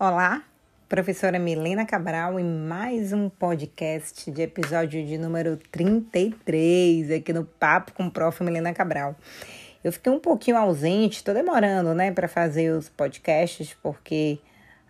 [0.00, 0.44] Olá,
[0.88, 7.92] professora Milena Cabral em mais um podcast de episódio de número 33 aqui no Papo
[7.94, 8.44] com Prof.
[8.44, 9.16] Milena Cabral.
[9.82, 14.38] Eu fiquei um pouquinho ausente, tô demorando, né, para fazer os podcasts porque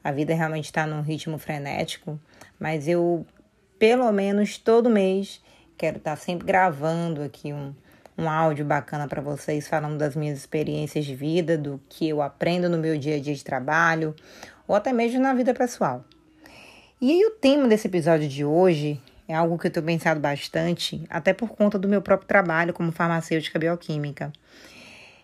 [0.05, 2.21] a vida realmente está num ritmo frenético,
[2.61, 3.25] mas eu
[3.79, 5.43] pelo menos todo mês
[5.79, 7.75] quero estar tá sempre gravando aqui um
[8.19, 12.69] um áudio bacana para vocês falando das minhas experiências de vida, do que eu aprendo
[12.69, 14.13] no meu dia a dia de trabalho,
[14.69, 16.05] ou até mesmo na vida pessoal.
[17.01, 21.05] E aí o tema desse episódio de hoje é algo que eu tenho pensado bastante,
[21.09, 24.33] até por conta do meu próprio trabalho como farmacêutica bioquímica.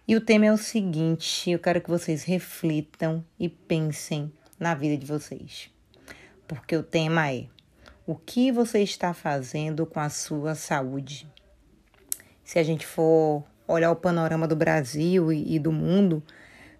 [0.08, 4.96] E o tema é o seguinte: eu quero que vocês reflitam e pensem na vida
[4.96, 5.70] de vocês.
[6.46, 7.46] Porque o tema é:
[8.06, 11.26] o que você está fazendo com a sua saúde?
[12.44, 16.22] Se a gente for olhar o panorama do Brasil e, e do mundo,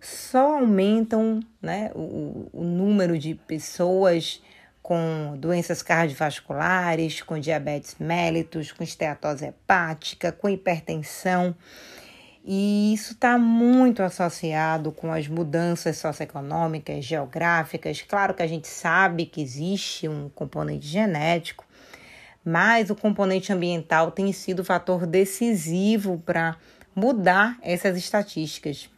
[0.07, 4.43] só aumentam né, o, o número de pessoas
[4.83, 11.57] com doenças cardiovasculares, com diabetes mellitus, com esteatose hepática, com hipertensão.
[12.45, 18.03] E isso está muito associado com as mudanças socioeconômicas, geográficas.
[18.03, 21.65] Claro que a gente sabe que existe um componente genético,
[22.45, 26.57] mas o componente ambiental tem sido o fator decisivo para
[26.95, 28.91] mudar essas estatísticas.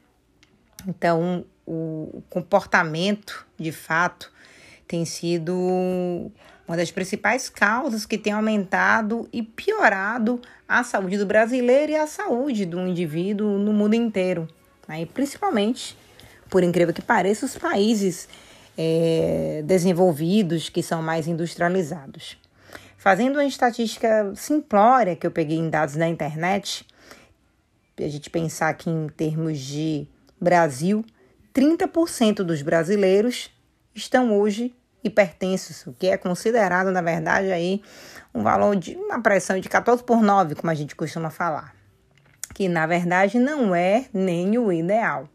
[0.87, 4.33] Então, o comportamento, de fato,
[4.87, 5.53] tem sido
[6.67, 12.07] uma das principais causas que tem aumentado e piorado a saúde do brasileiro e a
[12.07, 14.49] saúde do indivíduo no mundo inteiro.
[14.89, 15.97] Aí, principalmente,
[16.49, 18.29] por incrível que pareça, os países
[18.77, 22.37] é, desenvolvidos que são mais industrializados.
[22.97, 26.85] Fazendo uma estatística simplória que eu peguei em dados da internet,
[27.99, 30.07] a gente pensar aqui em termos de
[30.41, 31.05] Brasil,
[31.55, 33.51] 30% dos brasileiros
[33.95, 37.83] estão hoje hipertensos, o que é considerado, na verdade, aí
[38.35, 41.75] um valor de uma pressão de 14 por 9, como a gente costuma falar,
[42.55, 45.29] que na verdade não é nem o ideal.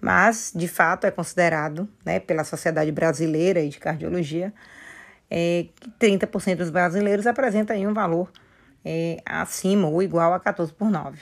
[0.00, 4.54] Mas, de fato, é considerado, né, pela Sociedade Brasileira de Cardiologia,
[5.30, 8.32] é, que 30% dos brasileiros apresentam aí um valor
[8.82, 11.18] é, acima ou igual a 14 por 9.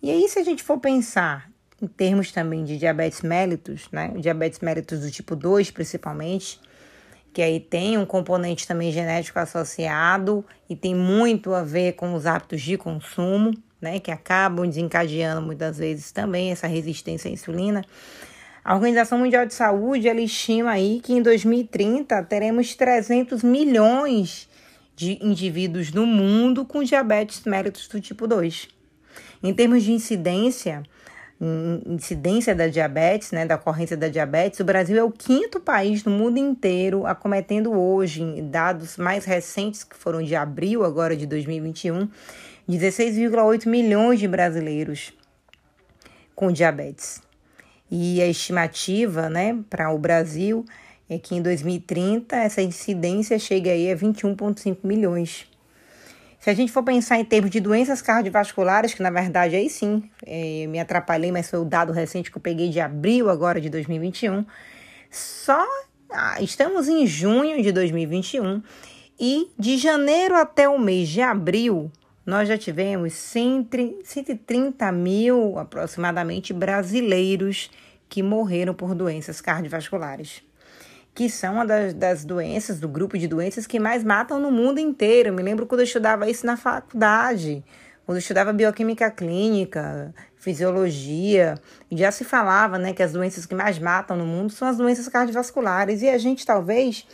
[0.00, 1.51] E aí, se a gente for pensar
[1.82, 4.14] em termos também de diabetes mellitus, né?
[4.16, 6.60] Diabetes mellitus do tipo 2, principalmente,
[7.32, 12.24] que aí tem um componente também genético associado e tem muito a ver com os
[12.24, 13.98] hábitos de consumo, né?
[13.98, 17.84] Que acabam desencadeando muitas vezes também essa resistência à insulina.
[18.64, 24.48] A Organização Mundial de Saúde ela estima aí que em 2030 teremos 300 milhões
[24.94, 28.68] de indivíduos no mundo com diabetes mellitus do tipo 2.
[29.42, 30.84] Em termos de incidência,
[31.86, 36.12] incidência da diabetes, né, da ocorrência da diabetes, o Brasil é o quinto país no
[36.12, 42.08] mundo inteiro acometendo hoje, dados mais recentes que foram de abril agora de 2021,
[42.68, 45.12] 16,8 milhões de brasileiros
[46.34, 47.20] com diabetes.
[47.90, 50.64] E a estimativa, né, para o Brasil
[51.08, 55.51] é que em 2030 essa incidência chegue aí a 21,5 milhões.
[56.42, 60.10] Se a gente for pensar em termos de doenças cardiovasculares, que na verdade aí sim
[60.26, 63.70] é, me atrapalhei, mas foi o dado recente que eu peguei de abril agora de
[63.70, 64.44] 2021,
[65.08, 65.64] só
[66.10, 68.60] ah, estamos em junho de 2021
[69.20, 71.92] e de janeiro até o mês de abril
[72.26, 77.70] nós já tivemos 130 mil aproximadamente brasileiros
[78.08, 80.42] que morreram por doenças cardiovasculares
[81.14, 84.78] que são uma das, das, doenças, do grupo de doenças que mais matam no mundo
[84.78, 85.28] inteiro.
[85.28, 87.62] Eu me lembro quando eu estudava isso na faculdade,
[88.06, 91.54] quando eu estudava bioquímica clínica, fisiologia,
[91.90, 94.76] e já se falava né, que as doenças que mais matam no mundo são as
[94.78, 96.02] doenças cardiovasculares.
[96.02, 97.06] E a gente talvez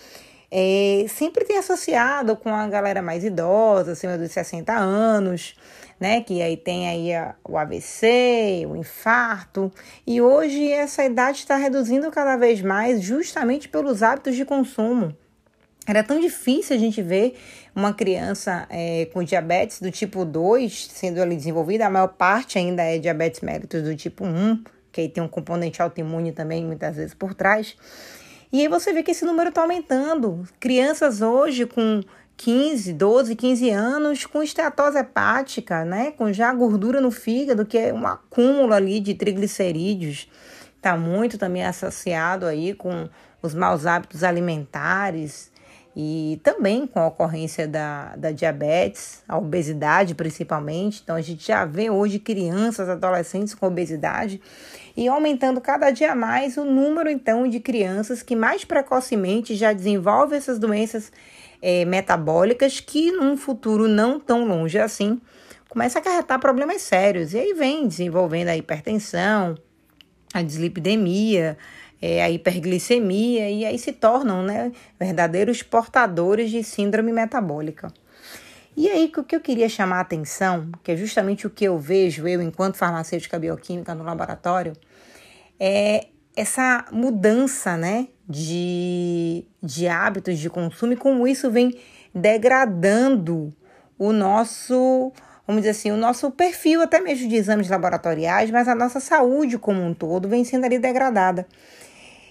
[0.50, 5.54] é, sempre tem associado com a galera mais idosa, acima dos 60 anos
[5.98, 6.20] né?
[6.20, 9.72] Que aí tem aí a, o AVC, o infarto.
[10.06, 15.14] E hoje essa idade está reduzindo cada vez mais justamente pelos hábitos de consumo.
[15.87, 17.38] Era tão difícil a gente ver
[17.75, 22.82] uma criança é, com diabetes do tipo 2 sendo ali desenvolvida, a maior parte ainda
[22.82, 27.14] é diabetes mellitus do tipo 1, que aí tem um componente autoimune também muitas vezes
[27.14, 27.75] por trás.
[28.50, 30.46] E aí você vê que esse número está aumentando.
[30.58, 32.00] Crianças hoje com
[32.36, 36.12] 15, 12, 15 anos com esteatose hepática, né?
[36.12, 40.28] Com já gordura no fígado, que é um acúmulo ali de triglicerídeos.
[40.76, 43.08] Está muito também associado aí com
[43.42, 45.50] os maus hábitos alimentares
[46.00, 51.00] e também com a ocorrência da, da diabetes, a obesidade principalmente.
[51.02, 54.40] Então, a gente já vê hoje crianças, adolescentes com obesidade
[54.96, 60.38] e aumentando cada dia mais o número, então, de crianças que mais precocemente já desenvolvem
[60.38, 61.10] essas doenças
[61.60, 65.20] é, metabólicas que, num futuro não tão longe assim,
[65.68, 67.34] começa a acarretar problemas sérios.
[67.34, 69.56] E aí vem desenvolvendo a hipertensão,
[70.32, 71.58] a dislipidemia,
[72.00, 77.92] é, a hiperglicemia e aí se tornam né, verdadeiros portadores de síndrome metabólica.
[78.76, 81.76] E aí, o que eu queria chamar a atenção, que é justamente o que eu
[81.78, 84.72] vejo, eu, enquanto farmacêutica bioquímica no laboratório,
[85.58, 86.06] é
[86.36, 91.76] essa mudança né, de, de hábitos de consumo e como isso vem
[92.14, 93.52] degradando
[93.98, 95.12] o nosso,
[95.44, 99.58] vamos dizer assim, o nosso perfil até mesmo de exames laboratoriais, mas a nossa saúde
[99.58, 101.48] como um todo vem sendo ali degradada.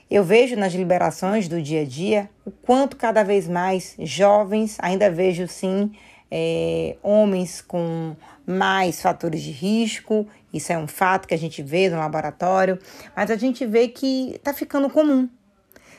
[0.09, 5.11] Eu vejo nas liberações do dia a dia o quanto cada vez mais jovens, ainda
[5.11, 5.91] vejo sim
[6.31, 8.15] é, homens com
[8.45, 12.79] mais fatores de risco, isso é um fato que a gente vê no laboratório,
[13.13, 15.27] mas a gente vê que está ficando comum.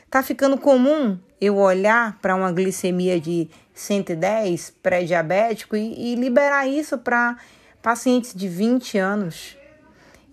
[0.05, 6.97] Está ficando comum eu olhar para uma glicemia de 110 pré-diabético e, e liberar isso
[6.97, 7.37] para
[7.79, 9.58] pacientes de 20 anos.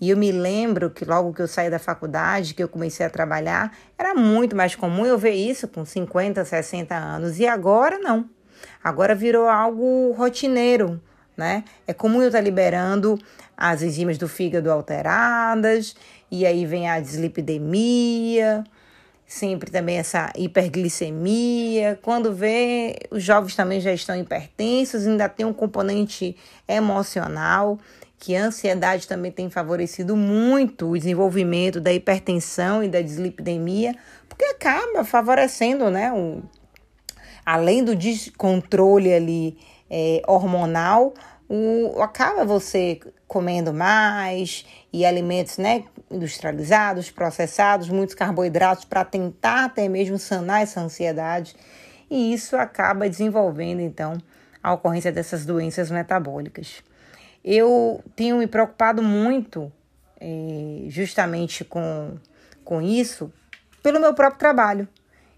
[0.01, 3.11] E eu me lembro que logo que eu saí da faculdade, que eu comecei a
[3.11, 7.39] trabalhar, era muito mais comum eu ver isso com 50, 60 anos.
[7.39, 8.29] E agora não.
[8.85, 11.01] Agora virou algo rotineiro,
[11.37, 11.65] né?
[11.87, 13.19] É comum eu estar liberando
[13.57, 15.97] as enzimas do fígado alteradas,
[16.31, 18.65] e aí vem a dislipidemia,
[19.27, 21.99] sempre também essa hiperglicemia.
[22.03, 26.37] Quando vê, os jovens também já estão hipertensos, ainda tem um componente
[26.69, 27.79] emocional
[28.19, 33.95] que a ansiedade também tem favorecido muito o desenvolvimento da hipertensão e da dislipidemia,
[34.29, 36.11] porque acaba favorecendo, né,
[37.45, 39.59] além do descontrole ali
[39.91, 41.15] é, hormonal,
[41.49, 42.99] o, acaba você
[43.29, 50.81] comendo mais e alimentos né, industrializados, processados, muitos carboidratos para tentar até mesmo sanar essa
[50.81, 51.55] ansiedade.
[52.11, 54.17] E isso acaba desenvolvendo, então,
[54.63, 56.83] a ocorrência dessas doenças metabólicas
[57.47, 59.73] eu tenho me preocupado muito
[60.21, 62.17] é, justamente com,
[62.65, 63.33] com isso
[63.85, 64.89] pelo meu próprio trabalho.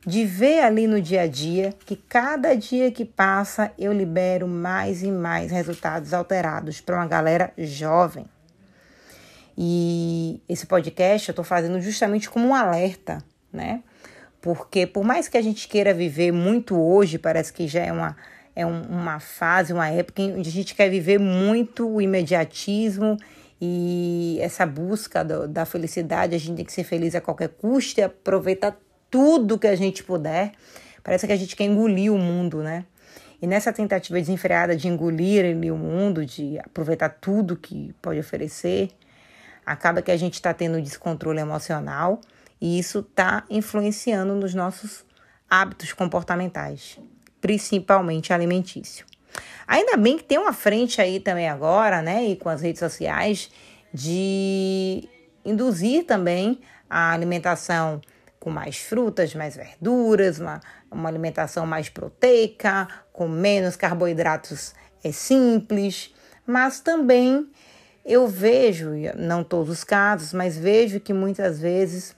[0.07, 5.03] De ver ali no dia a dia que cada dia que passa eu libero mais
[5.03, 8.25] e mais resultados alterados para uma galera jovem.
[9.59, 13.19] E esse podcast eu estou fazendo justamente como um alerta,
[13.53, 13.83] né?
[14.41, 18.17] Porque por mais que a gente queira viver muito hoje, parece que já é uma
[18.59, 23.17] é um, uma fase, uma época onde a gente quer viver muito o imediatismo
[23.61, 28.01] e essa busca do, da felicidade, a gente tem que ser feliz a qualquer custo
[28.01, 28.77] e aproveitar
[29.09, 30.55] tudo que a gente puder.
[31.05, 32.85] Parece que a gente quer engolir o mundo, né?
[33.41, 38.91] E nessa tentativa desenfreada de engolir o mundo, de aproveitar tudo que pode oferecer,
[39.65, 42.21] acaba que a gente está tendo descontrole emocional
[42.61, 45.05] e isso está influenciando nos nossos
[45.49, 46.99] hábitos comportamentais
[47.41, 49.07] principalmente alimentício.
[49.67, 53.51] Ainda bem que tem uma frente aí também agora, né, e com as redes sociais,
[53.93, 55.09] de
[55.45, 58.01] induzir também a alimentação
[58.41, 66.15] com mais frutas, mais verduras, uma, uma alimentação mais proteica, com menos carboidratos é simples,
[66.47, 67.49] mas também
[68.05, 72.17] eu vejo, não todos os casos, mas vejo que muitas vezes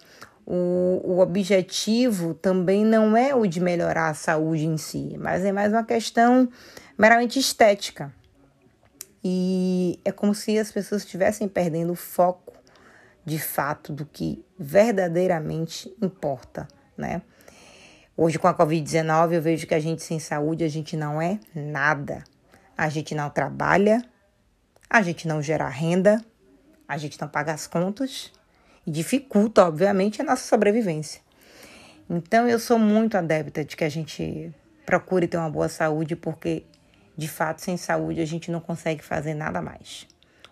[0.53, 5.53] o, o objetivo também não é o de melhorar a saúde em si, mas é
[5.53, 6.49] mais uma questão
[6.99, 8.13] meramente estética.
[9.23, 12.53] E é como se as pessoas estivessem perdendo o foco
[13.25, 16.67] de fato do que verdadeiramente importa,
[16.97, 17.23] né?
[18.17, 21.39] Hoje com a Covid-19 eu vejo que a gente sem saúde a gente não é
[21.55, 22.25] nada.
[22.77, 24.05] A gente não trabalha,
[24.89, 26.21] a gente não gera renda,
[26.89, 28.33] a gente não paga as contas
[28.87, 31.21] e dificulta, obviamente, a nossa sobrevivência.
[32.09, 34.53] Então, eu sou muito adepta de que a gente
[34.85, 36.65] procure ter uma boa saúde, porque,
[37.17, 40.07] de fato, sem saúde a gente não consegue fazer nada mais.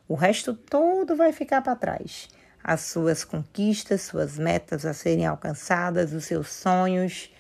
[0.07, 2.29] O resto todo vai ficar para trás.
[2.63, 7.31] As suas conquistas, suas metas a serem alcançadas, os seus sonhos,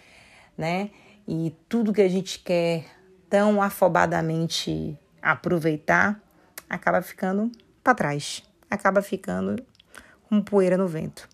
[0.57, 0.90] né?
[1.26, 2.85] E tudo que a gente quer
[3.28, 6.21] tão afobadamente aproveitar
[6.68, 7.50] acaba ficando
[7.83, 9.62] para trás, acaba ficando
[10.28, 11.28] como poeira no vento.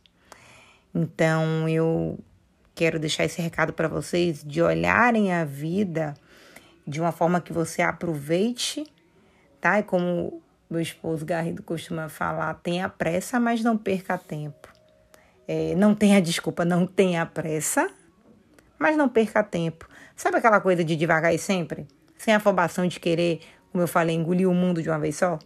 [0.95, 2.19] Então eu
[2.75, 6.15] quero deixar esse recado para vocês de olharem a vida
[6.87, 8.85] de uma forma que você aproveite,
[9.61, 9.79] tá?
[9.79, 14.69] E como meu esposo Garrido costuma falar, tenha pressa, mas não perca tempo.
[15.47, 17.91] É, não tenha desculpa, não tenha pressa,
[18.79, 19.89] mas não perca tempo.
[20.17, 21.87] Sabe aquela coisa de devagar e sempre?
[22.17, 25.39] Sem afobação de querer, como eu falei, engolir o mundo de uma vez só?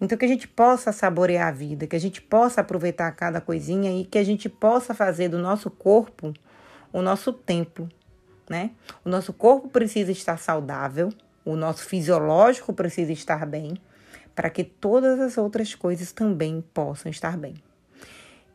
[0.00, 4.00] Então, que a gente possa saborear a vida, que a gente possa aproveitar cada coisinha
[4.00, 6.32] e que a gente possa fazer do nosso corpo
[6.92, 7.88] o nosso templo,
[8.48, 8.70] né?
[9.04, 11.10] O nosso corpo precisa estar saudável,
[11.44, 13.74] o nosso fisiológico precisa estar bem,
[14.34, 17.54] para que todas as outras coisas também possam estar bem.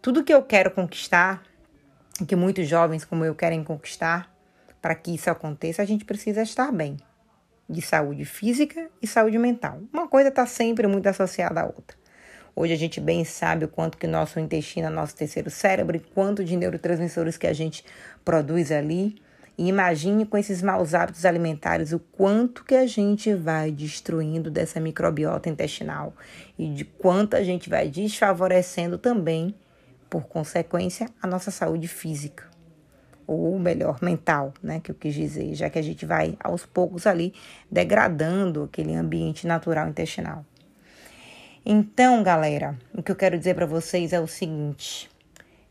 [0.01, 1.43] Tudo que eu quero conquistar,
[2.27, 4.33] que muitos jovens como eu querem conquistar,
[4.81, 6.97] para que isso aconteça, a gente precisa estar bem,
[7.69, 9.79] de saúde física e saúde mental.
[9.91, 11.97] Uma coisa está sempre muito associada à outra.
[12.55, 15.99] Hoje a gente bem sabe o quanto que nosso intestino é nosso terceiro cérebro e
[15.99, 17.83] quanto de neurotransmissores que a gente
[18.23, 19.15] produz ali.
[19.57, 24.79] E imagine com esses maus hábitos alimentares o quanto que a gente vai destruindo dessa
[24.79, 26.13] microbiota intestinal
[26.57, 29.53] e de quanto a gente vai desfavorecendo também,
[30.09, 32.54] por consequência, a nossa saúde física.
[33.27, 34.79] Ou melhor, mental, né?
[34.79, 37.33] Que eu quis dizer, já que a gente vai aos poucos ali
[37.71, 40.45] degradando aquele ambiente natural intestinal.
[41.65, 45.09] Então, galera, o que eu quero dizer para vocês é o seguinte: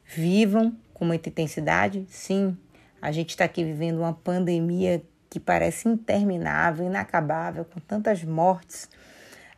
[0.04, 2.04] vivam com muita intensidade.
[2.08, 2.56] Sim,
[3.00, 8.88] a gente está aqui vivendo uma pandemia que parece interminável, inacabável, com tantas mortes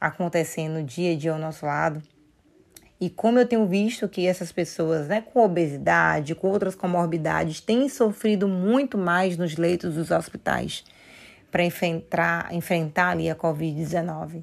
[0.00, 2.02] acontecendo dia a dia ao nosso lado.
[3.00, 7.88] E como eu tenho visto que essas pessoas, né, com obesidade, com outras comorbidades, têm
[7.88, 10.84] sofrido muito mais nos leitos dos hospitais
[11.50, 14.42] para enfrentar, enfrentar ali a Covid-19.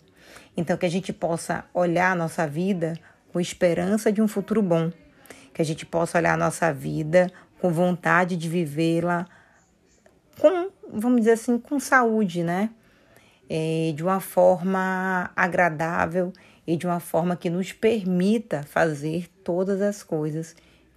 [0.55, 2.93] Então, que a gente possa olhar a nossa vida
[3.31, 4.91] com esperança de um futuro bom,
[5.53, 9.25] que a gente possa olhar a nossa vida com vontade de vivê-la
[10.39, 12.69] com, vamos dizer assim, com saúde, né?
[13.49, 16.31] É, de uma forma agradável
[16.65, 20.55] e de uma forma que nos permita fazer todas as coisas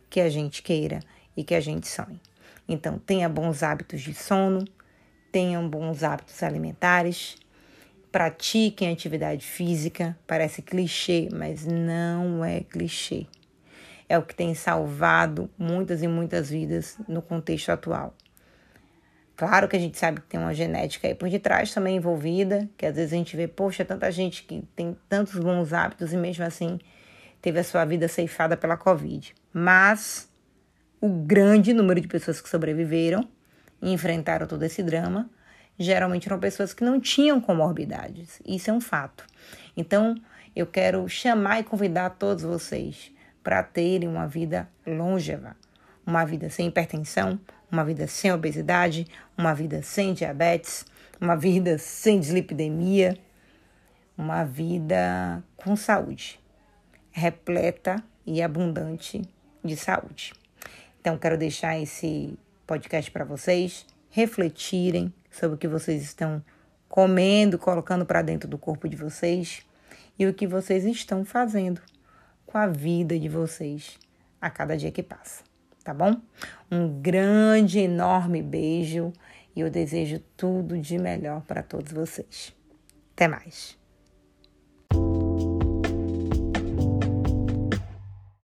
[0.09, 1.01] que a gente queira
[1.37, 2.21] e que a gente sonhe.
[2.69, 4.65] Então, tenha bons hábitos de sono,
[5.31, 7.37] tenham bons hábitos alimentares,
[8.11, 10.17] pratiquem atividade física.
[10.27, 13.27] Parece clichê, mas não é clichê.
[14.09, 18.15] É o que tem salvado muitas e muitas vidas no contexto atual.
[19.37, 22.87] Claro que a gente sabe que tem uma genética aí por detrás também envolvida, que
[22.87, 26.45] às vezes a gente vê, poxa, tanta gente que tem tantos bons hábitos e mesmo
[26.45, 26.79] assim
[27.43, 29.35] teve a sua vida ceifada pela Covid.
[29.53, 30.29] Mas
[31.01, 33.29] o grande número de pessoas que sobreviveram
[33.83, 35.29] e enfrentaram todo esse drama
[35.79, 38.41] geralmente eram pessoas que não tinham comorbidades.
[38.47, 39.27] Isso é um fato.
[39.77, 40.15] Então,
[40.55, 43.13] eu quero chamar e convidar todos vocês
[43.43, 45.55] para terem uma vida longeva,
[46.07, 47.39] uma vida sem hipertensão,
[47.71, 49.07] uma vida sem obesidade,
[49.37, 50.85] uma vida sem diabetes,
[51.21, 53.19] uma vida sem dislipidemia,
[54.17, 56.41] uma vida com saúde,
[57.11, 59.23] repleta e abundante
[59.65, 60.33] de saúde.
[61.01, 66.43] Então, quero deixar esse podcast para vocês refletirem sobre o que vocês estão
[66.89, 69.65] comendo, colocando para dentro do corpo de vocês
[70.19, 71.81] e o que vocês estão fazendo
[72.47, 73.99] com a vida de vocês
[74.41, 75.45] a cada dia que passa,
[75.87, 76.21] tá bom?
[76.69, 79.13] Um grande, enorme beijo
[79.55, 82.53] e eu desejo tudo de melhor para todos vocês.
[83.15, 83.79] Até mais.